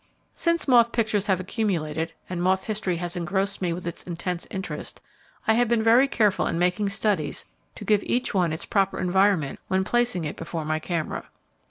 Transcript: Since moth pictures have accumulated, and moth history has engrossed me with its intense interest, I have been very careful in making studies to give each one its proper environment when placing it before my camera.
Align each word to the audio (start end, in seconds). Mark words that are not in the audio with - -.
Since 0.33 0.67
moth 0.67 0.91
pictures 0.91 1.27
have 1.27 1.39
accumulated, 1.39 2.13
and 2.27 2.41
moth 2.41 2.63
history 2.63 2.95
has 2.95 3.15
engrossed 3.15 3.61
me 3.61 3.71
with 3.71 3.85
its 3.85 4.01
intense 4.01 4.47
interest, 4.49 4.99
I 5.45 5.53
have 5.53 5.67
been 5.67 5.83
very 5.83 6.07
careful 6.07 6.47
in 6.47 6.57
making 6.57 6.89
studies 6.89 7.45
to 7.75 7.85
give 7.85 8.01
each 8.01 8.33
one 8.33 8.51
its 8.51 8.65
proper 8.65 8.97
environment 8.99 9.59
when 9.67 9.83
placing 9.83 10.25
it 10.25 10.37
before 10.37 10.65
my 10.65 10.79
camera. 10.79 11.29